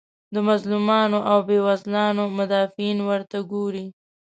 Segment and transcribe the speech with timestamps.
[0.33, 3.85] د مظلومانو او بیوزلانو مدافعین ورته ګوري.